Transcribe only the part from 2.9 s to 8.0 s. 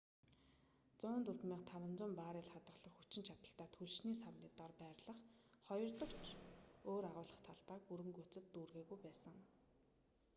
хүчин чадалтай түлшний савны доор байрлах хоёрдогч өөр агуулах талбайг